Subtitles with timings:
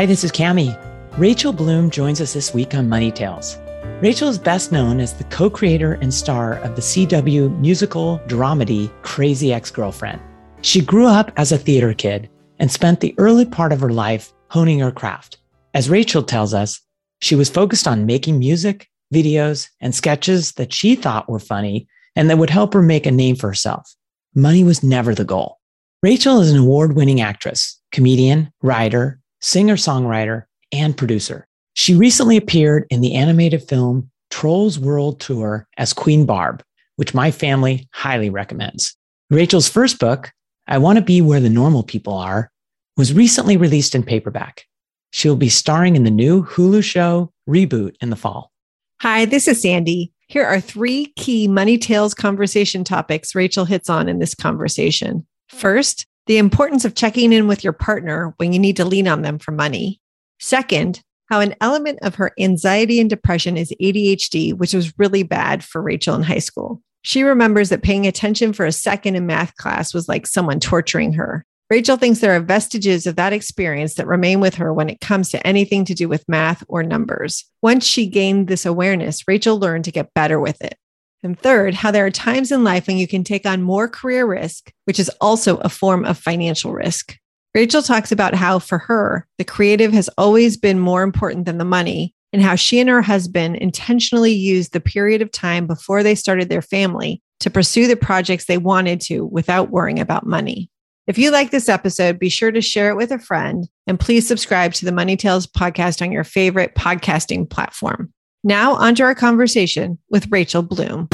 [0.00, 0.74] Hi, this is Cami.
[1.18, 3.58] Rachel Bloom joins us this week on Money Tales.
[4.00, 8.90] Rachel is best known as the co creator and star of the CW musical dramedy
[9.02, 10.18] Crazy Ex Girlfriend.
[10.62, 14.32] She grew up as a theater kid and spent the early part of her life
[14.48, 15.36] honing her craft.
[15.74, 16.80] As Rachel tells us,
[17.20, 21.86] she was focused on making music, videos, and sketches that she thought were funny
[22.16, 23.94] and that would help her make a name for herself.
[24.34, 25.58] Money was never the goal.
[26.02, 31.46] Rachel is an award winning actress, comedian, writer, singer songwriter, and producer.
[31.74, 36.62] She recently appeared in the animated film Trolls World Tour as Queen Barb,
[36.96, 38.96] which my family highly recommends.
[39.30, 40.30] Rachel's first book,
[40.66, 42.50] I Want to Be Where the Normal People Are,
[42.96, 44.66] was recently released in paperback.
[45.12, 48.52] She'll be starring in the new Hulu show Reboot in the fall.
[49.00, 50.12] Hi, this is Sandy.
[50.28, 55.26] Here are three key Money Tales conversation topics Rachel hits on in this conversation.
[55.48, 59.22] First, the importance of checking in with your partner when you need to lean on
[59.22, 60.00] them for money.
[60.38, 65.64] Second, how an element of her anxiety and depression is ADHD, which was really bad
[65.64, 66.80] for Rachel in high school.
[67.02, 71.14] She remembers that paying attention for a second in math class was like someone torturing
[71.14, 71.44] her.
[71.68, 75.30] Rachel thinks there are vestiges of that experience that remain with her when it comes
[75.30, 77.44] to anything to do with math or numbers.
[77.60, 80.76] Once she gained this awareness, Rachel learned to get better with it.
[81.22, 84.26] And third, how there are times in life when you can take on more career
[84.26, 87.18] risk, which is also a form of financial risk.
[87.54, 91.64] Rachel talks about how for her, the creative has always been more important than the
[91.64, 96.14] money, and how she and her husband intentionally used the period of time before they
[96.14, 100.70] started their family to pursue the projects they wanted to without worrying about money.
[101.06, 104.28] If you like this episode, be sure to share it with a friend and please
[104.28, 108.12] subscribe to the Money Tales podcast on your favorite podcasting platform.
[108.42, 111.08] Now, on to our conversation with Rachel Bloom.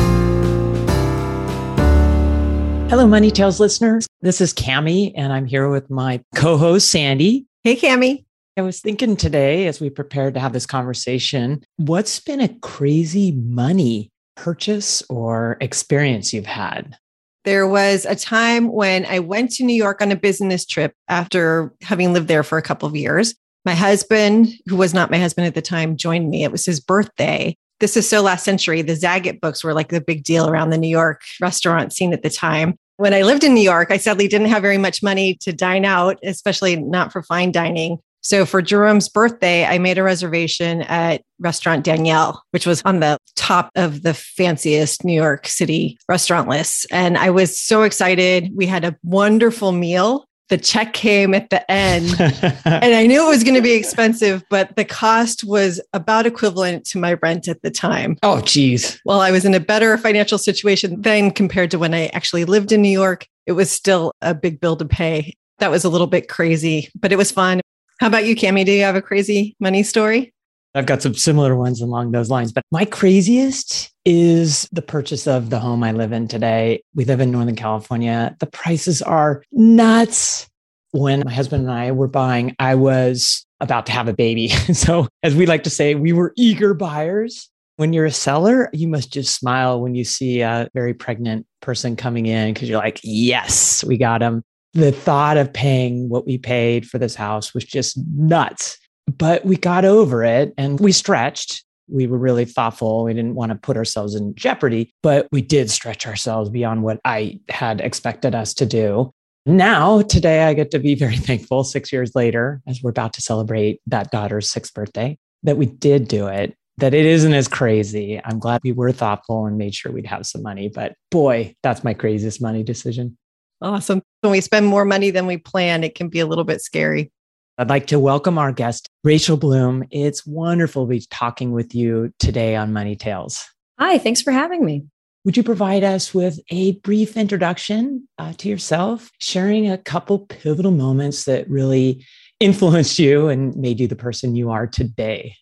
[2.89, 4.07] Hello, Money Tales listeners.
[4.21, 7.47] This is Cami, and I'm here with my co host, Sandy.
[7.65, 8.25] Hey, Cami.
[8.57, 13.33] I was thinking today, as we prepared to have this conversation, what's been a crazy
[13.33, 16.97] money purchase or experience you've had?
[17.45, 21.75] There was a time when I went to New York on a business trip after
[21.83, 23.35] having lived there for a couple of years.
[23.67, 26.45] My husband, who was not my husband at the time, joined me.
[26.45, 27.57] It was his birthday.
[27.81, 28.81] This is so last century.
[28.81, 32.23] The Zagat books were like the big deal around the New York restaurant scene at
[32.23, 32.77] the time.
[32.97, 35.85] When I lived in New York, I sadly didn't have very much money to dine
[35.85, 37.99] out, especially not for fine dining.
[38.21, 43.19] So for Jerome's birthday, I made a reservation at Restaurant Daniel, which was on the
[43.35, 46.87] top of the fanciest New York City restaurant list.
[46.93, 48.51] And I was so excited.
[48.55, 53.29] We had a wonderful meal the check came at the end and I knew it
[53.29, 57.63] was going to be expensive, but the cost was about equivalent to my rent at
[57.63, 58.17] the time.
[58.23, 59.01] Oh, geez.
[59.05, 62.73] Well, I was in a better financial situation then compared to when I actually lived
[62.73, 63.27] in New York.
[63.47, 65.35] It was still a big bill to pay.
[65.59, 67.61] That was a little bit crazy, but it was fun.
[67.99, 68.65] How about you, Cami?
[68.65, 70.35] Do you have a crazy money story?
[70.75, 75.51] I've got some similar ones along those lines, but my craziest is the purchase of
[75.51, 76.83] the home I live in today.
[76.95, 78.35] We live in Northern California.
[78.39, 80.49] The prices are nuts.
[80.93, 84.49] When my husband and I were buying, I was about to have a baby.
[84.73, 87.51] so, as we like to say, we were eager buyers.
[87.77, 91.97] When you're a seller, you must just smile when you see a very pregnant person
[91.97, 94.43] coming in because you're like, yes, we got him.
[94.73, 98.79] The thought of paying what we paid for this house was just nuts
[99.19, 101.65] but we got over it and we stretched.
[101.89, 103.05] We were really thoughtful.
[103.05, 107.01] We didn't want to put ourselves in jeopardy, but we did stretch ourselves beyond what
[107.05, 109.13] I had expected us to do.
[109.47, 113.23] Now, today, I get to be very thankful six years later, as we're about to
[113.23, 118.21] celebrate that daughter's sixth birthday, that we did do it, that it isn't as crazy.
[118.25, 120.69] I'm glad we were thoughtful and made sure we'd have some money.
[120.69, 123.17] But boy, that's my craziest money decision.
[123.63, 124.03] Awesome.
[124.21, 127.11] When we spend more money than we plan, it can be a little bit scary.
[127.59, 129.83] I'd like to welcome our guest, Rachel Bloom.
[129.91, 133.43] It's wonderful to be talking with you today on Money Tales.
[133.79, 134.85] Hi, thanks for having me.
[135.25, 140.71] Would you provide us with a brief introduction uh, to yourself, sharing a couple pivotal
[140.71, 142.05] moments that really
[142.41, 145.35] influenced you and made you the person you are today?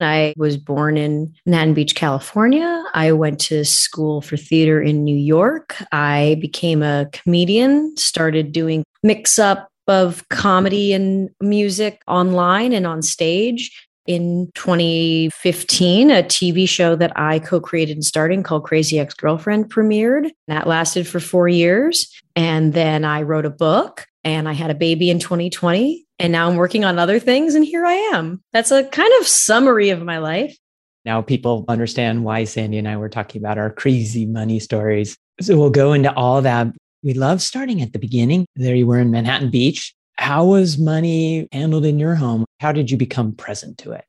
[0.00, 2.82] I was born in Manhattan Beach, California.
[2.94, 5.76] I went to school for theater in New York.
[5.92, 13.02] I became a comedian, started doing mix up of comedy and music online and on
[13.02, 13.70] stage.
[14.06, 19.70] In 2015, a TV show that I co created and starting called Crazy Ex Girlfriend
[19.70, 20.30] premiered.
[20.46, 22.10] That lasted for four years.
[22.34, 26.06] And then I wrote a book and I had a baby in 2020.
[26.18, 27.54] And now I'm working on other things.
[27.54, 28.42] And here I am.
[28.52, 30.56] That's a kind of summary of my life.
[31.04, 35.16] Now people understand why Sandy and I were talking about our crazy money stories.
[35.40, 36.68] So we'll go into all that.
[37.02, 38.46] We love starting at the beginning.
[38.56, 39.94] There you were in Manhattan Beach.
[40.16, 42.44] How was money handled in your home?
[42.60, 44.04] How did you become present to it?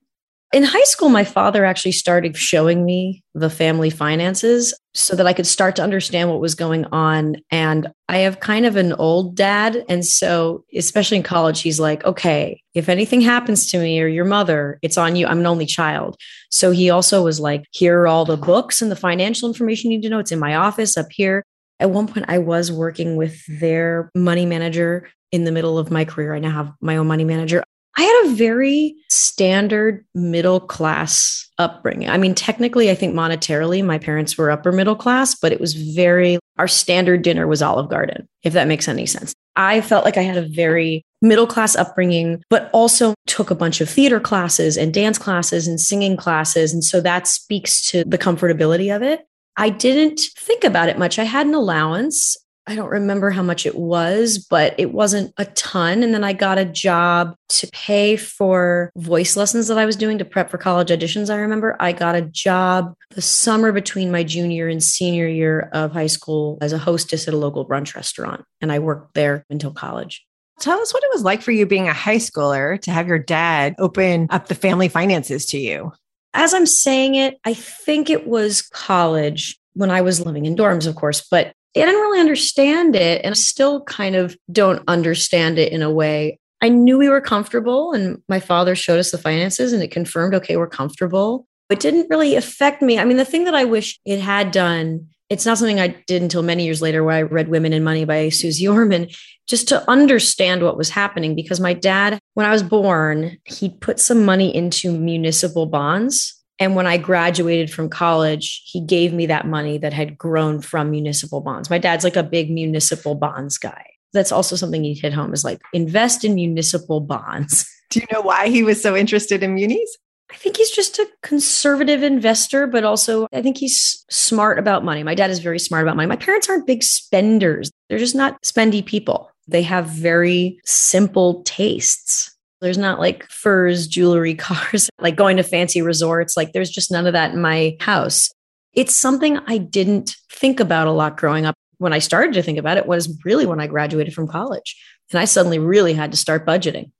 [0.52, 5.34] In high school, my father actually started showing me the family finances so that I
[5.34, 7.36] could start to understand what was going on.
[7.52, 9.86] And I have kind of an old dad.
[9.88, 14.26] And so, especially in college, he's like, okay, if anything happens to me or your
[14.26, 15.28] mother, it's on you.
[15.28, 16.18] I'm an only child.
[16.50, 19.98] So he also was like, here are all the books and the financial information you
[20.00, 20.18] need to know.
[20.18, 21.44] It's in my office up here.
[21.80, 26.06] At one point, I was working with their money manager in the middle of my
[26.06, 26.34] career.
[26.34, 27.64] I now have my own money manager.
[27.98, 32.10] I had a very standard middle class upbringing.
[32.10, 35.74] I mean, technically, I think monetarily, my parents were upper middle class, but it was
[35.74, 39.34] very, our standard dinner was Olive Garden, if that makes any sense.
[39.56, 43.81] I felt like I had a very middle class upbringing, but also took a bunch
[43.81, 46.72] of theater classes and dance classes and singing classes.
[46.72, 49.26] And so that speaks to the comfortability of it.
[49.60, 51.20] I didn't think about it much.
[51.20, 52.38] I had an allowance.
[52.66, 56.02] I don't remember how much it was, but it wasn't a ton.
[56.02, 60.18] And then I got a job to pay for voice lessons that I was doing
[60.18, 61.30] to prep for college auditions.
[61.30, 65.92] I remember I got a job the summer between my junior and senior year of
[65.92, 68.46] high school as a hostess at a local brunch restaurant.
[68.62, 70.26] And I worked there until college.
[70.62, 73.20] Tell us what it was like for you being a high schooler to have your
[73.20, 75.92] dad open up the family finances to you.
[76.34, 80.88] As I'm saying it, I think it was college when I was living in dorms,
[80.88, 85.60] of course, but I didn't really understand it and I still kind of don't understand
[85.60, 86.40] it in a way.
[86.62, 90.36] I knew we were comfortable and my father showed us the finances and it confirmed,
[90.36, 91.48] okay, we're comfortable.
[91.70, 92.98] It didn't really affect me.
[92.98, 96.22] I mean, the thing that I wish it had done, it's not something I did
[96.22, 99.10] until many years later where I read Women and Money by Suze Orman,
[99.48, 101.36] just to understand what was happening.
[101.36, 106.76] Because my dad, when I was born, he put some money into municipal bonds and
[106.76, 111.40] when I graduated from college, he gave me that money that had grown from municipal
[111.40, 111.70] bonds.
[111.70, 113.86] My dad's like a big municipal bonds guy.
[114.12, 117.66] That's also something he hit home is like invest in municipal bonds.
[117.90, 119.98] Do you know why he was so interested in munis?
[120.31, 125.02] I think he's just a conservative investor, but also I think he's smart about money.
[125.04, 126.08] My dad is very smart about money.
[126.08, 129.31] My parents aren't big spenders, they're just not spendy people.
[129.48, 132.36] They have very simple tastes.
[132.62, 136.38] There's not like furs, jewelry, cars, like going to fancy resorts.
[136.38, 138.30] Like there's just none of that in my house.
[138.74, 141.56] It's something I didn't think about a lot growing up.
[141.80, 144.76] When I started to think about it was really when I graduated from college.
[145.12, 146.92] And I suddenly really had to start budgeting.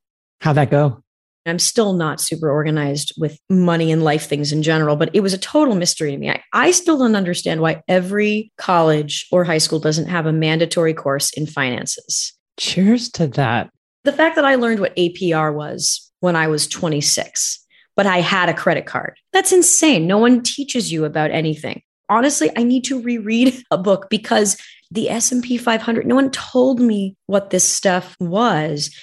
[0.42, 1.04] How'd that go?
[1.46, 5.34] I'm still not super organized with money and life things in general, but it was
[5.34, 6.30] a total mystery to me.
[6.30, 10.94] I, I, still don't understand why every college or high school doesn't have a mandatory
[10.94, 12.34] course in finances.
[12.58, 13.70] Cheers to that.
[14.04, 17.66] The fact that I learned what APR was when I was 26,
[17.96, 19.16] but I had a credit card.
[19.34, 20.08] That's insane.
[20.08, 21.82] No one teaches you about anything.
[22.10, 24.58] Honestly, I need to reread a book because
[24.92, 28.94] the S&P 500, no one told me what this stuff was.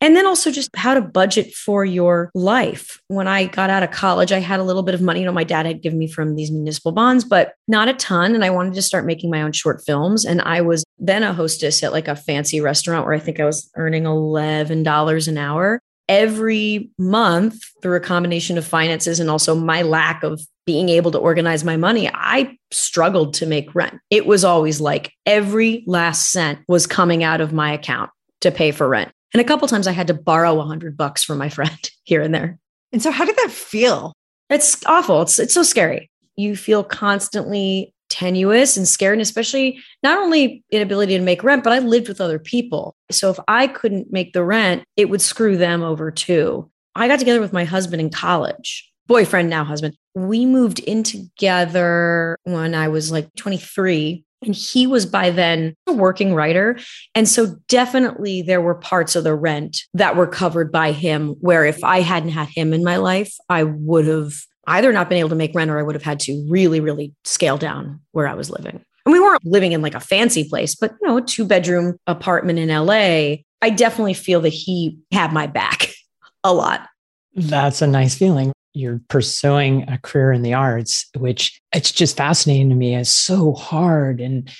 [0.00, 3.00] And then also just how to budget for your life.
[3.08, 5.20] When I got out of college, I had a little bit of money.
[5.20, 8.34] You know, my dad had given me from these municipal bonds, but not a ton.
[8.34, 10.24] And I wanted to start making my own short films.
[10.24, 13.46] And I was then a hostess at like a fancy restaurant where I think I
[13.46, 15.80] was earning $11 an hour.
[16.08, 21.18] Every month, through a combination of finances and also my lack of being able to
[21.18, 23.98] organize my money, I struggled to make rent.
[24.10, 28.10] It was always like every last cent was coming out of my account
[28.42, 29.10] to pay for rent.
[29.32, 32.22] And a couple times I had to borrow a hundred bucks from my friend here
[32.22, 32.58] and there.
[32.92, 34.12] And so how did that feel?
[34.48, 35.22] It's awful.
[35.22, 36.10] It's it's so scary.
[36.36, 41.72] You feel constantly tenuous and scared, and especially not only inability to make rent, but
[41.72, 42.94] I lived with other people.
[43.10, 46.70] So if I couldn't make the rent, it would screw them over too.
[46.94, 49.94] I got together with my husband in college, boyfriend, now husband.
[50.14, 55.92] We moved in together when I was like 23 And he was by then a
[55.92, 56.78] working writer.
[57.14, 61.64] And so definitely there were parts of the rent that were covered by him, where
[61.64, 64.32] if I hadn't had him in my life, I would have
[64.66, 67.14] either not been able to make rent or I would have had to really, really
[67.24, 68.84] scale down where I was living.
[69.04, 71.96] And we weren't living in like a fancy place, but you know, a two bedroom
[72.06, 73.42] apartment in LA.
[73.62, 75.88] I definitely feel that he had my back
[76.44, 76.88] a lot.
[77.34, 78.52] That's a nice feeling.
[78.76, 82.94] You're pursuing a career in the arts, which it's just fascinating to me.
[82.94, 84.50] It's so hard and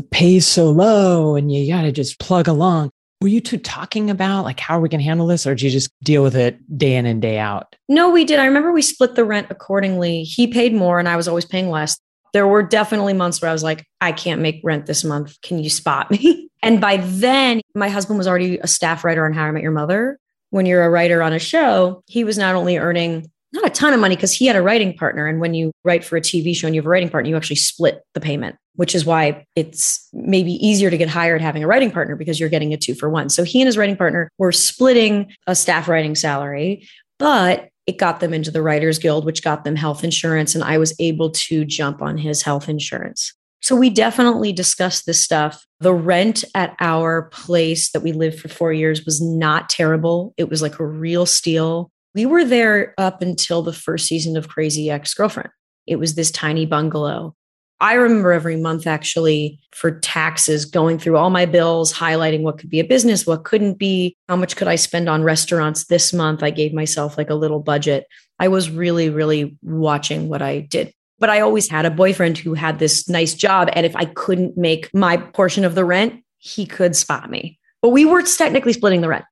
[0.00, 2.90] the pay's so low, and you got to just plug along.
[3.20, 5.62] Were you two talking about like how are we going to handle this, or did
[5.62, 7.76] you just deal with it day in and day out?
[7.88, 8.38] No, we did.
[8.38, 10.22] I remember we split the rent accordingly.
[10.22, 11.98] He paid more, and I was always paying less.
[12.32, 15.38] There were definitely months where I was like, I can't make rent this month.
[15.42, 16.46] Can you spot me?
[16.62, 19.72] And by then, my husband was already a staff writer on How I Met Your
[19.72, 20.18] Mother.
[20.50, 23.92] When you're a writer on a show, he was not only earning not a ton
[23.92, 25.26] of money because he had a writing partner.
[25.26, 27.36] And when you write for a TV show and you have a writing partner, you
[27.36, 31.66] actually split the payment, which is why it's maybe easier to get hired having a
[31.66, 33.28] writing partner because you're getting a two for one.
[33.28, 36.86] So he and his writing partner were splitting a staff writing salary,
[37.18, 40.54] but it got them into the Writers Guild, which got them health insurance.
[40.54, 43.34] And I was able to jump on his health insurance.
[43.62, 45.66] So we definitely discussed this stuff.
[45.80, 50.34] The rent at our place that we lived for four years was not terrible.
[50.36, 51.90] It was like a real steal.
[52.14, 55.50] We were there up until the first season of Crazy Ex Girlfriend.
[55.86, 57.34] It was this tiny bungalow.
[57.80, 62.68] I remember every month actually for taxes going through all my bills, highlighting what could
[62.68, 66.42] be a business, what couldn't be, how much could I spend on restaurants this month.
[66.42, 68.06] I gave myself like a little budget.
[68.38, 70.92] I was really, really watching what I did.
[71.18, 73.70] But I always had a boyfriend who had this nice job.
[73.72, 77.58] And if I couldn't make my portion of the rent, he could spot me.
[77.82, 79.24] But we were technically splitting the rent.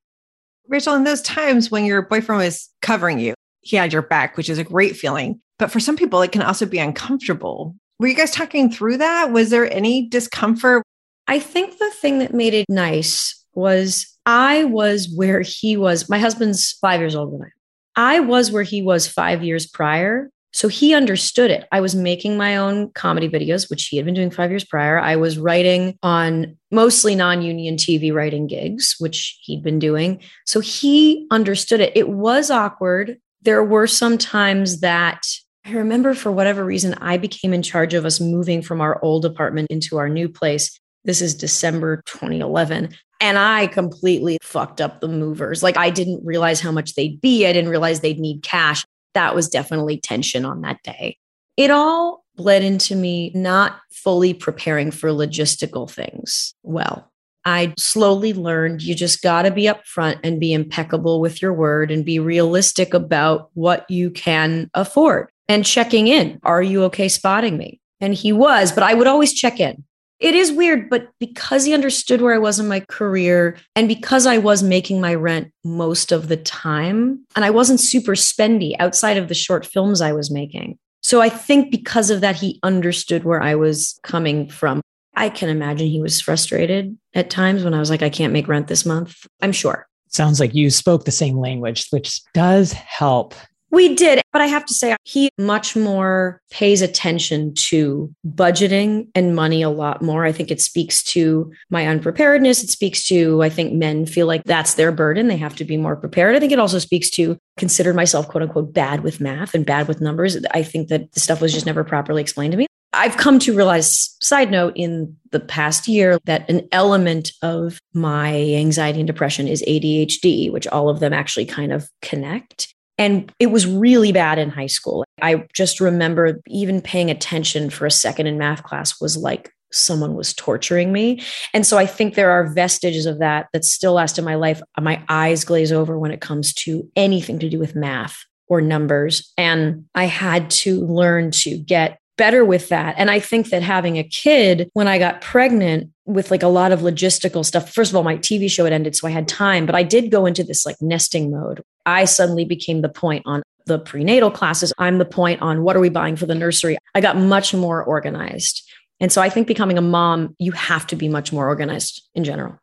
[0.69, 4.49] Rachel, in those times when your boyfriend was covering you, he had your back, which
[4.49, 5.41] is a great feeling.
[5.57, 7.75] But for some people, it can also be uncomfortable.
[7.99, 9.31] Were you guys talking through that?
[9.31, 10.83] Was there any discomfort?
[11.27, 16.07] I think the thing that made it nice was I was where he was.
[16.07, 17.49] My husband's five years older than I.
[17.95, 20.29] I was where he was five years prior.
[20.51, 21.67] So he understood it.
[21.71, 24.99] I was making my own comedy videos, which he had been doing five years prior.
[24.99, 30.21] I was writing on mostly non union TV writing gigs, which he'd been doing.
[30.45, 31.93] So he understood it.
[31.95, 33.17] It was awkward.
[33.41, 35.21] There were some times that
[35.65, 39.25] I remember for whatever reason, I became in charge of us moving from our old
[39.25, 40.79] apartment into our new place.
[41.05, 42.89] This is December 2011.
[43.21, 45.61] And I completely fucked up the movers.
[45.61, 47.45] Like, I didn't realize how much they'd be.
[47.45, 51.17] I didn't realize they'd need cash that was definitely tension on that day.
[51.57, 57.11] It all bled into me not fully preparing for logistical things well.
[57.45, 61.91] I slowly learned you just got to be upfront and be impeccable with your word
[61.91, 66.39] and be realistic about what you can afford and checking in.
[66.43, 67.79] Are you okay spotting me?
[68.01, 69.83] And he was, but I would always check in.
[70.19, 74.25] It is weird, but because he understood where I was in my career and because
[74.25, 79.17] I was making my rent most of the time and I wasn't super spendy outside
[79.17, 80.77] of the short films I was making.
[81.01, 84.81] So I think because of that, he understood where I was coming from.
[85.15, 88.47] I can imagine he was frustrated at times when I was like, I can't make
[88.47, 89.25] rent this month.
[89.41, 89.87] I'm sure.
[90.09, 93.35] Sounds like you spoke the same language, which does help
[93.71, 99.35] we did, but I have to say, he much more pays attention to budgeting and
[99.35, 100.25] money a lot more.
[100.25, 102.63] I think it speaks to my unpreparedness.
[102.63, 105.27] It speaks to, I think men feel like that's their burden.
[105.27, 106.35] They have to be more prepared.
[106.35, 109.87] I think it also speaks to consider myself, quote unquote, bad with math and bad
[109.87, 110.37] with numbers.
[110.51, 112.65] I think that the stuff was just never properly explained to me.
[112.91, 118.33] I've come to realize, side note, in the past year, that an element of my
[118.33, 122.73] anxiety and depression is ADHD, which all of them actually kind of connect.
[122.99, 125.05] And it was really bad in high school.
[125.21, 130.15] I just remember even paying attention for a second in math class was like someone
[130.15, 131.21] was torturing me.
[131.53, 134.61] And so I think there are vestiges of that that still last in my life.
[134.79, 139.31] My eyes glaze over when it comes to anything to do with math or numbers.
[139.37, 142.95] And I had to learn to get better with that.
[142.97, 146.73] And I think that having a kid when I got pregnant with like a lot
[146.73, 149.65] of logistical stuff, first of all, my TV show had ended, so I had time,
[149.65, 151.63] but I did go into this like nesting mode.
[151.89, 154.73] I suddenly became the point on the prenatal classes.
[154.77, 156.77] I'm the point on what are we buying for the nursery.
[156.95, 158.63] I got much more organized.
[158.99, 162.23] And so I think becoming a mom, you have to be much more organized in
[162.23, 162.59] general.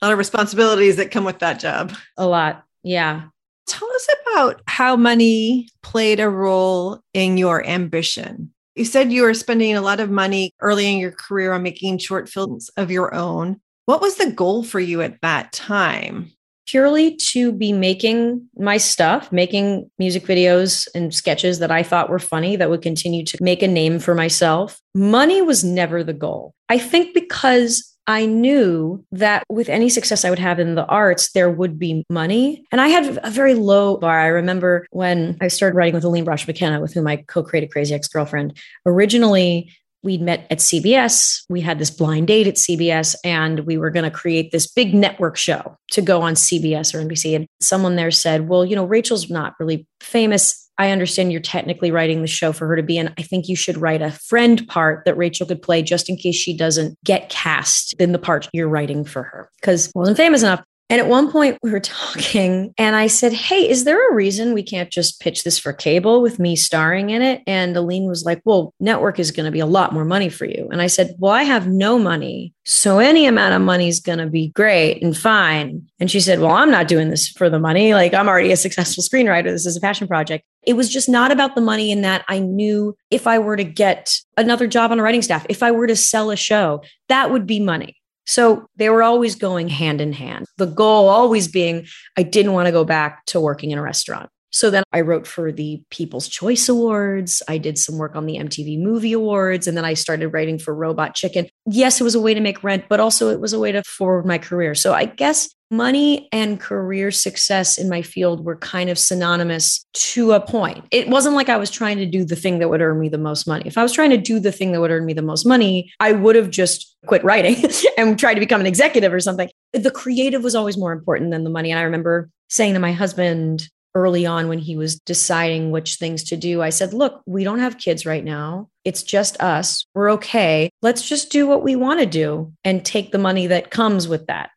[0.00, 1.92] A lot of responsibilities that come with that job.
[2.16, 2.64] A lot.
[2.82, 3.24] Yeah.
[3.66, 8.52] Tell us about how money played a role in your ambition.
[8.74, 11.98] You said you were spending a lot of money early in your career on making
[11.98, 13.60] short films of your own.
[13.86, 16.32] What was the goal for you at that time?
[16.66, 22.18] Purely to be making my stuff, making music videos and sketches that I thought were
[22.18, 24.80] funny that would continue to make a name for myself.
[24.94, 26.54] Money was never the goal.
[26.68, 31.32] I think because I knew that with any success I would have in the arts,
[31.32, 32.64] there would be money.
[32.70, 34.20] And I had a very low bar.
[34.20, 37.70] I remember when I started writing with Aline Brosh McKenna, with whom I co created
[37.70, 38.58] Crazy Ex Girlfriend.
[38.84, 39.70] Originally,
[40.04, 41.42] we'd met at CBS.
[41.48, 44.94] We had this blind date at CBS, and we were going to create this big
[44.94, 47.34] network show to go on CBS or NBC.
[47.34, 50.60] And someone there said, Well, you know, Rachel's not really famous.
[50.76, 53.14] I understand you're technically writing the show for her to be in.
[53.16, 56.34] I think you should write a friend part that Rachel could play just in case
[56.34, 60.64] she doesn't get cast in the part you're writing for her because wasn't famous enough.
[60.90, 64.52] And at one point, we were talking, and I said, Hey, is there a reason
[64.52, 67.42] we can't just pitch this for cable with me starring in it?
[67.46, 70.44] And Aline was like, Well, network is going to be a lot more money for
[70.44, 70.68] you.
[70.70, 72.52] And I said, Well, I have no money.
[72.66, 75.86] So any amount of money is going to be great and fine.
[76.00, 77.94] And she said, Well, I'm not doing this for the money.
[77.94, 79.44] Like, I'm already a successful screenwriter.
[79.44, 80.44] This is a passion project.
[80.62, 83.64] It was just not about the money in that I knew if I were to
[83.64, 87.30] get another job on a writing staff, if I were to sell a show, that
[87.30, 87.96] would be money.
[88.26, 90.46] So they were always going hand in hand.
[90.56, 94.30] The goal always being I didn't want to go back to working in a restaurant.
[94.54, 97.42] So then I wrote for the People's Choice Awards.
[97.48, 99.66] I did some work on the MTV Movie Awards.
[99.66, 101.48] And then I started writing for Robot Chicken.
[101.66, 103.82] Yes, it was a way to make rent, but also it was a way to
[103.82, 104.76] forward my career.
[104.76, 110.32] So I guess money and career success in my field were kind of synonymous to
[110.32, 110.84] a point.
[110.90, 113.18] It wasn't like I was trying to do the thing that would earn me the
[113.18, 113.64] most money.
[113.66, 115.92] If I was trying to do the thing that would earn me the most money,
[116.00, 117.56] I would have just quit writing
[117.98, 119.48] and tried to become an executive or something.
[119.72, 121.70] The creative was always more important than the money.
[121.70, 126.24] And I remember saying to my husband, early on when he was deciding which things
[126.24, 128.68] to do, I said, Look, we don't have kids right now.
[128.84, 129.86] It's just us.
[129.94, 130.70] We're okay.
[130.82, 134.26] Let's just do what we want to do and take the money that comes with
[134.26, 134.50] that.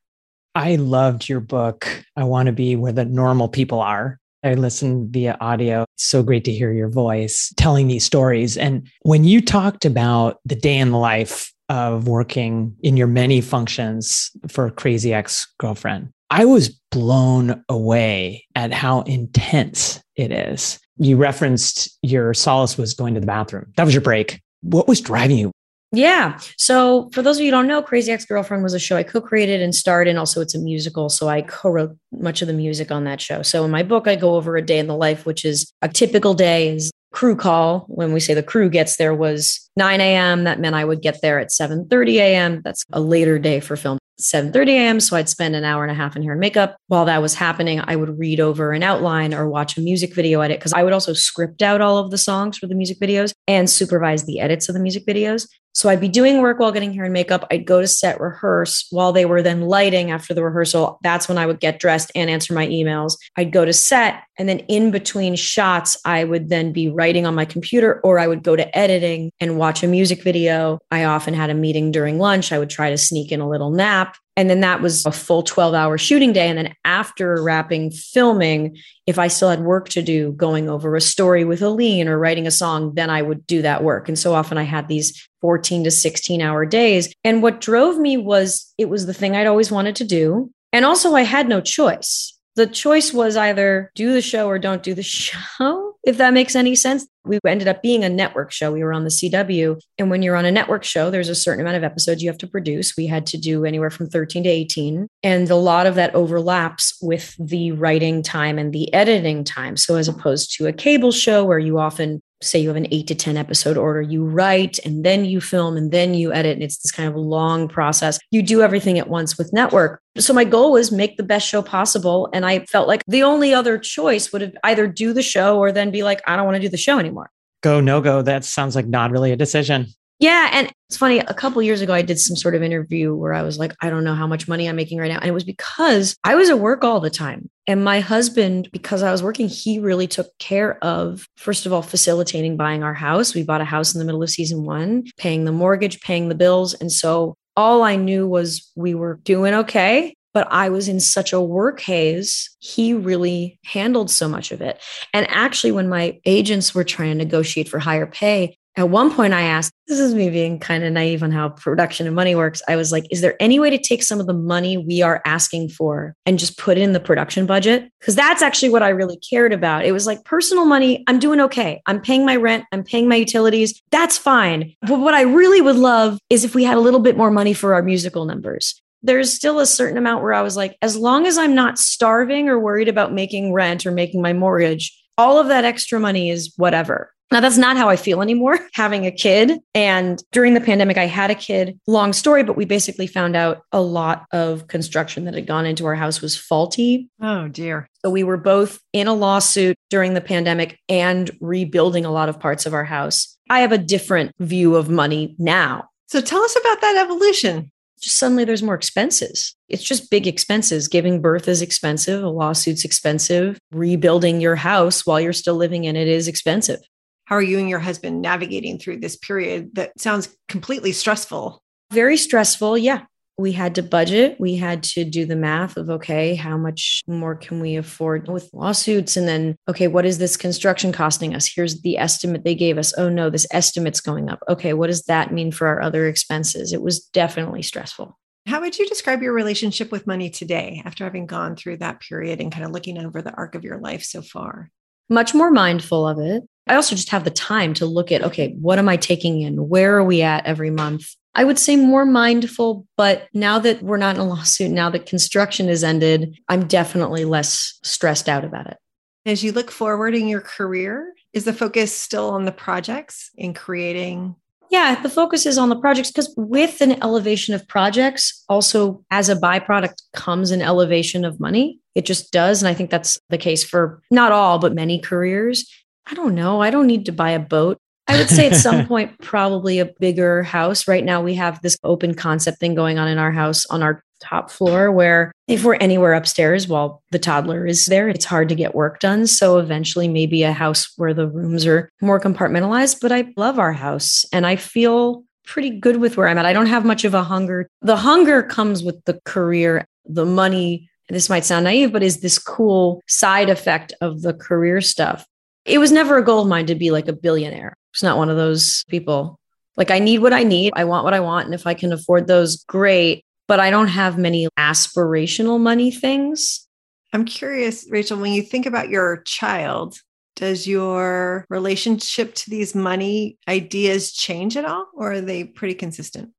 [0.58, 2.04] I loved your book.
[2.16, 4.20] I want to be where the normal people are.
[4.44, 5.84] I listened via audio.
[5.94, 8.58] It's so great to hear your voice telling these stories.
[8.58, 13.40] And when you talked about the day in the life of working in your many
[13.40, 20.80] functions for Crazy Ex Girlfriend, I was blown away at how intense it is.
[20.98, 23.72] You referenced your solace was going to the bathroom.
[23.76, 24.42] That was your break.
[24.62, 25.52] What was driving you?
[25.94, 26.38] Yeah.
[26.58, 29.62] So for those of you don't know, Crazy Ex Girlfriend was a show I co-created
[29.62, 30.18] and starred in.
[30.18, 31.08] Also, it's a musical.
[31.08, 33.42] So I co-wrote much of the music on that show.
[33.42, 35.88] So in my book, I go over a day in the life, which is a
[35.88, 37.86] typical day is crew call.
[37.88, 40.44] When we say the crew gets there was 9 a.m.
[40.44, 42.62] That meant I would get there at 7:30 a.m.
[42.66, 43.98] That's a later day for film.
[44.20, 45.00] 7:30 a.m.
[45.00, 46.76] So I'd spend an hour and a half in hair and makeup.
[46.88, 50.42] While that was happening, I would read over an outline or watch a music video
[50.42, 53.32] edit because I would also script out all of the songs for the music videos
[53.48, 55.48] and supervise the edits of the music videos.
[55.78, 57.46] So I'd be doing work while getting hair and makeup.
[57.52, 60.98] I'd go to set rehearse while they were then lighting after the rehearsal.
[61.04, 63.16] That's when I would get dressed and answer my emails.
[63.36, 67.36] I'd go to set and then in between shots, I would then be writing on
[67.36, 70.80] my computer or I would go to editing and watch a music video.
[70.90, 72.52] I often had a meeting during lunch.
[72.52, 74.18] I would try to sneak in a little nap.
[74.38, 76.48] And then that was a full 12 hour shooting day.
[76.48, 81.02] And then after wrapping filming, if I still had work to do, going over a
[81.02, 84.08] story with Aline or writing a song, then I would do that work.
[84.08, 87.12] And so often I had these 14 to 16 hour days.
[87.24, 90.52] And what drove me was it was the thing I'd always wanted to do.
[90.72, 94.82] And also, I had no choice the choice was either do the show or don't
[94.82, 95.04] do the
[95.62, 97.08] show, if that makes any sense.
[97.24, 98.72] We ended up being a network show.
[98.72, 99.80] We were on the CW.
[100.00, 102.38] And when you're on a network show, there's a certain amount of episodes you have
[102.40, 102.96] to produce.
[102.98, 105.08] We had to do anywhere from 13 to 18.
[105.24, 109.78] And a lot of that overlaps with the writing time and the editing time.
[109.78, 113.08] So, as opposed to a cable show where you often say you have an eight
[113.08, 116.54] to 10 episode order, you write and then you film and then you edit.
[116.54, 118.20] And it's this kind of long process.
[118.32, 120.02] You do everything at once with network.
[120.18, 122.30] So my goal was make the best show possible.
[122.34, 125.72] And I felt like the only other choice would have either do the show or
[125.72, 127.32] then be like, I don't want to do the show anymore.
[127.62, 128.22] Go, no go.
[128.22, 129.88] That sounds like not really a decision.
[130.20, 130.50] Yeah.
[130.52, 133.44] And it's funny, a couple years ago, I did some sort of interview where I
[133.44, 135.20] was like, I don't know how much money I'm making right now.
[135.20, 137.50] And it was because I was at work all the time.
[137.68, 141.82] And my husband, because I was working, he really took care of, first of all,
[141.82, 143.36] facilitating buying our house.
[143.36, 146.36] We bought a house in the middle of season one, paying the mortgage, paying the
[146.36, 146.74] bills.
[146.74, 151.34] And so all I knew was we were doing okay but I was in such
[151.34, 152.56] a work haze.
[152.60, 154.80] He really handled so much of it.
[155.12, 159.34] And actually, when my agents were trying to negotiate for higher pay, at one point,
[159.34, 162.62] I asked, this is me being kind of naive on how production and money works.
[162.68, 165.20] I was like, is there any way to take some of the money we are
[165.26, 167.90] asking for and just put it in the production budget?
[168.00, 169.84] Because that's actually what I really cared about.
[169.84, 171.04] It was like personal money.
[171.08, 171.82] I'm doing okay.
[171.88, 172.66] I'm paying my rent.
[172.72, 173.82] I'm paying my utilities.
[173.90, 174.76] That's fine.
[174.84, 177.54] But what I really would love is if we had a little bit more money
[177.54, 181.28] for our musical numbers there's still a certain amount where I was like, as long
[181.28, 185.48] as I'm not starving or worried about making rent or making my mortgage, all of
[185.48, 187.14] that extra money is whatever.
[187.32, 189.60] Now, that's not how I feel anymore having a kid.
[189.74, 191.78] And during the pandemic, I had a kid.
[191.86, 195.86] Long story, but we basically found out a lot of construction that had gone into
[195.86, 197.10] our house was faulty.
[197.22, 197.90] Oh, dear.
[198.04, 202.40] So we were both in a lawsuit during the pandemic and rebuilding a lot of
[202.40, 203.38] parts of our house.
[203.50, 205.90] I have a different view of money now.
[206.08, 207.72] So tell us about that evolution.
[208.02, 209.56] Just suddenly there's more expenses.
[209.70, 210.88] It's just big expenses.
[210.88, 215.96] Giving birth is expensive, a lawsuit's expensive, rebuilding your house while you're still living in
[215.96, 216.80] it is expensive.
[217.28, 221.62] How are you and your husband navigating through this period that sounds completely stressful?
[221.92, 222.78] Very stressful.
[222.78, 223.02] Yeah.
[223.38, 224.38] We had to budget.
[224.40, 228.50] We had to do the math of, okay, how much more can we afford with
[228.54, 229.18] lawsuits?
[229.18, 231.52] And then, okay, what is this construction costing us?
[231.54, 232.94] Here's the estimate they gave us.
[232.98, 234.40] Oh no, this estimate's going up.
[234.48, 236.72] Okay, what does that mean for our other expenses?
[236.72, 238.18] It was definitely stressful.
[238.46, 242.40] How would you describe your relationship with money today after having gone through that period
[242.40, 244.72] and kind of looking over the arc of your life so far?
[245.10, 246.44] Much more mindful of it.
[246.70, 249.70] I also just have the time to look at, okay, what am I taking in?
[249.70, 251.16] Where are we at every month?
[251.36, 255.06] I would say more mindful, but now that we're not in a lawsuit, now that
[255.06, 258.78] construction is ended, I'm definitely less stressed out about it.
[259.26, 263.54] As you look forward in your career, is the focus still on the projects in
[263.54, 264.36] creating?
[264.70, 269.30] Yeah, the focus is on the projects because with an elevation of projects, also as
[269.30, 271.80] a byproduct comes an elevation of money.
[271.96, 272.62] It just does.
[272.62, 275.72] And I think that's the case for not all, but many careers.
[276.10, 276.62] I don't know.
[276.62, 277.78] I don't need to buy a boat.
[278.08, 280.88] I would say at some point, probably a bigger house.
[280.88, 284.02] Right now, we have this open concept thing going on in our house on our
[284.20, 288.56] top floor where if we're anywhere upstairs while the toddler is there, it's hard to
[288.56, 289.28] get work done.
[289.28, 293.00] So eventually, maybe a house where the rooms are more compartmentalized.
[293.02, 296.46] But I love our house and I feel pretty good with where I'm at.
[296.46, 297.68] I don't have much of a hunger.
[297.82, 300.90] The hunger comes with the career, the money.
[301.10, 305.26] This might sound naive, but is this cool side effect of the career stuff?
[305.68, 307.76] It was never a goal of mine to be like a billionaire.
[307.94, 309.40] It's not one of those people.
[309.76, 310.74] Like, I need what I need.
[310.76, 311.46] I want what I want.
[311.46, 313.24] And if I can afford those, great.
[313.48, 316.68] But I don't have many aspirational money things.
[317.14, 320.00] I'm curious, Rachel, when you think about your child,
[320.36, 326.32] does your relationship to these money ideas change at all, or are they pretty consistent?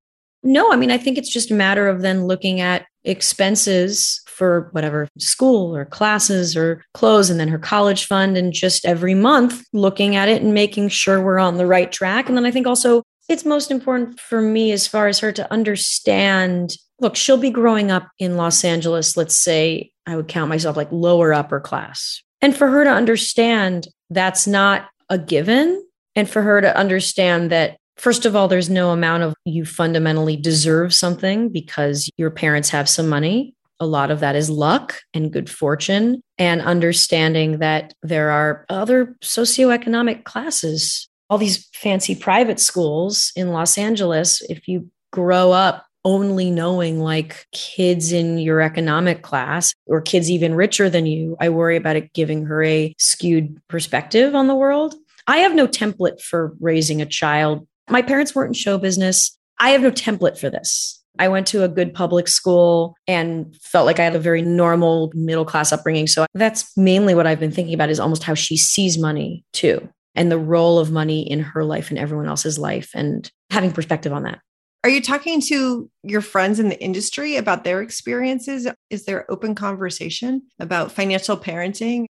[0.42, 4.68] No, I mean, I think it's just a matter of then looking at expenses for
[4.72, 9.64] whatever school or classes or clothes and then her college fund and just every month
[9.72, 12.28] looking at it and making sure we're on the right track.
[12.28, 15.52] And then i think also it's most important for me as far as her to
[15.52, 20.76] understand look she'll be growing up in los angeles let's say i would count myself
[20.76, 22.22] like lower upper class.
[22.40, 27.78] And for her to understand that's not a given and for her to understand that
[27.98, 32.88] First of all, there's no amount of you fundamentally deserve something because your parents have
[32.88, 33.54] some money.
[33.80, 39.16] A lot of that is luck and good fortune, and understanding that there are other
[39.22, 41.08] socioeconomic classes.
[41.28, 47.46] All these fancy private schools in Los Angeles, if you grow up only knowing like
[47.52, 52.12] kids in your economic class or kids even richer than you, I worry about it
[52.14, 54.94] giving her a skewed perspective on the world.
[55.26, 59.36] I have no template for raising a child my parents weren't in show business.
[59.58, 61.02] I have no template for this.
[61.18, 65.10] I went to a good public school and felt like I had a very normal
[65.14, 66.06] middle class upbringing.
[66.06, 69.88] So that's mainly what I've been thinking about is almost how she sees money too,
[70.14, 74.12] and the role of money in her life and everyone else's life, and having perspective
[74.12, 74.38] on that.
[74.84, 78.68] Are you talking to your friends in the industry about their experiences?
[78.90, 82.06] Is there open conversation about financial parenting?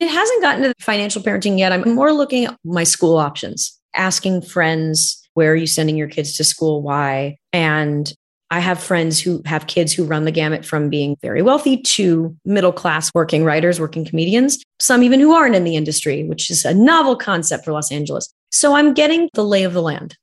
[0.00, 1.72] It hasn't gotten to financial parenting yet.
[1.72, 6.36] I'm more looking at my school options asking friends, where are you sending your kids
[6.36, 6.82] to school?
[6.82, 7.38] Why?
[7.52, 8.12] And
[8.50, 12.34] I have friends who have kids who run the gamut from being very wealthy to
[12.44, 16.64] middle class working writers, working comedians, some even who aren't in the industry, which is
[16.64, 18.32] a novel concept for Los Angeles.
[18.50, 20.16] So I'm getting the lay of the land.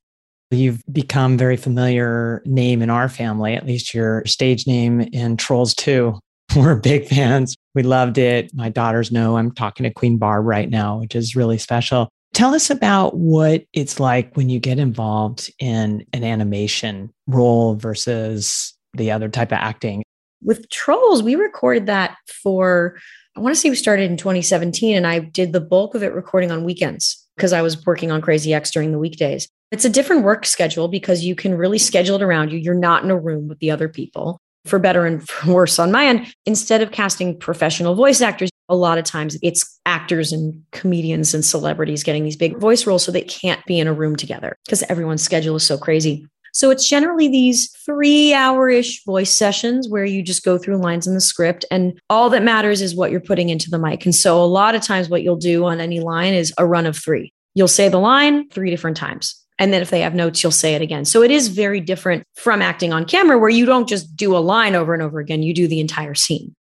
[0.51, 5.75] You've become very familiar name in our family, at least your stage name in Trolls
[5.75, 6.17] 2.
[6.55, 7.55] We're big fans.
[7.73, 8.51] We loved it.
[8.55, 12.09] My daughters know I'm talking to Queen Barb right now, which is really special.
[12.35, 18.73] Tell us about what it's like when you get involved in an animation role versus
[18.93, 20.03] the other type of acting.
[20.43, 22.97] With Trolls, we recorded that for,
[23.37, 26.13] I want to say we started in 2017, and I did the bulk of it
[26.13, 29.47] recording on weekends because I was working on Crazy Ex during the weekdays.
[29.71, 32.59] It's a different work schedule because you can really schedule it around you.
[32.59, 35.89] You're not in a room with the other people for better and for worse on
[35.89, 40.61] my end, instead of casting professional voice actors, a lot of times it's actors and
[40.71, 44.15] comedians and celebrities getting these big voice roles so they can't be in a room
[44.15, 46.27] together because everyone's schedule is so crazy.
[46.53, 51.05] So it's generally these three hour ish voice sessions where you just go through lines
[51.05, 54.05] in the script and all that matters is what you're putting into the mic.
[54.05, 56.85] And so a lot of times what you'll do on any line is a run
[56.85, 57.33] of three.
[57.55, 59.35] You'll say the line three different times.
[59.59, 61.03] And then if they have notes, you'll say it again.
[61.03, 64.39] So it is very different from acting on camera where you don't just do a
[64.39, 66.55] line over and over again, you do the entire scene.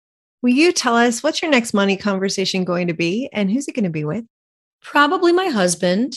[0.43, 3.75] Will you tell us what's your next money conversation going to be and who's it
[3.75, 4.25] going to be with?
[4.83, 6.17] Probably my husband.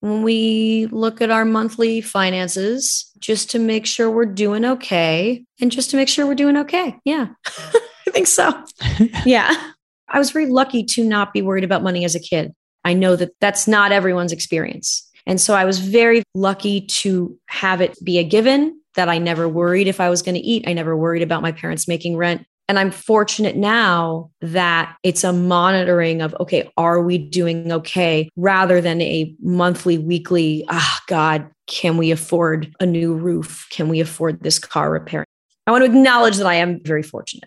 [0.00, 5.70] When we look at our monthly finances, just to make sure we're doing okay and
[5.70, 6.98] just to make sure we're doing okay.
[7.04, 8.52] Yeah, I think so.
[9.24, 9.70] yeah.
[10.08, 12.52] I was very lucky to not be worried about money as a kid.
[12.84, 15.08] I know that that's not everyone's experience.
[15.24, 19.48] And so I was very lucky to have it be a given that I never
[19.48, 20.66] worried if I was going to eat.
[20.66, 22.44] I never worried about my parents making rent.
[22.72, 28.30] And I'm fortunate now that it's a monitoring of, okay, are we doing okay?
[28.34, 33.66] Rather than a monthly, weekly, ah, oh God, can we afford a new roof?
[33.68, 35.26] Can we afford this car repair?
[35.66, 37.44] I want to acknowledge that I am very fortunate.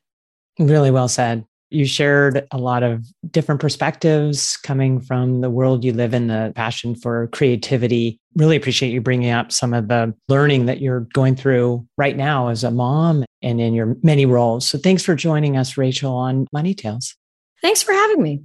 [0.59, 1.43] Really well said.
[1.71, 6.53] You shared a lot of different perspectives coming from the world you live in, the
[6.55, 8.19] passion for creativity.
[8.35, 12.49] Really appreciate you bringing up some of the learning that you're going through right now
[12.49, 14.67] as a mom and in your many roles.
[14.67, 17.15] So thanks for joining us, Rachel, on Money Tales.
[17.61, 18.43] Thanks for having me.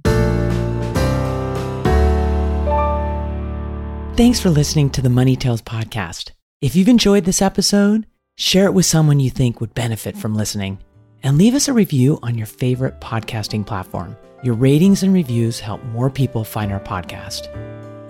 [4.17, 6.31] Thanks for listening to the Money Tales podcast.
[6.59, 8.07] If you've enjoyed this episode,
[8.37, 10.79] share it with someone you think would benefit from listening
[11.23, 14.15] and leave us a review on your favorite podcasting platform.
[14.43, 17.47] Your ratings and reviews help more people find our podcast.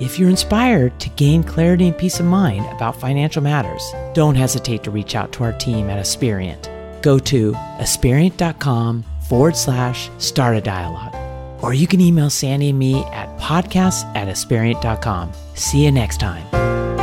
[0.02, 4.84] If you're inspired to gain clarity and peace of mind about financial matters, don't hesitate
[4.84, 6.70] to reach out to our team at Aspiriant.
[7.02, 11.16] Go to aspiriant.com forward slash start a dialogue.
[11.64, 15.34] Or you can email Sandy and me at podcasts at.
[15.56, 17.01] See you next time.